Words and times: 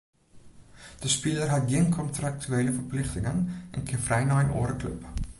De 1.01 1.07
spiler 1.15 1.49
hat 1.49 1.67
gjin 1.67 1.89
kontraktuele 1.95 2.71
ferplichtingen 2.75 3.39
en 3.75 3.83
kin 3.87 4.03
frij 4.07 4.25
nei 4.27 4.41
in 4.45 4.55
oare 4.61 4.75
klup. 4.81 5.01